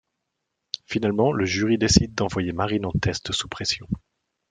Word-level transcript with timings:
Finalement, 0.87 1.31
le 1.31 1.45
jury 1.45 1.77
décide 1.77 2.15
d'envoyer 2.15 2.53
Marine 2.53 2.87
en 2.87 2.91
test 2.91 3.31
sous 3.33 3.47
pression. 3.47 3.87